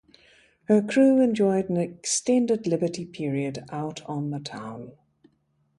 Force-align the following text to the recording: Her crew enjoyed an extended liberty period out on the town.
Her 0.63 0.81
crew 0.81 1.21
enjoyed 1.21 1.69
an 1.69 1.77
extended 1.77 2.65
liberty 2.65 3.05
period 3.05 3.65
out 3.71 4.01
on 4.07 4.31
the 4.31 4.39
town. 4.39 4.93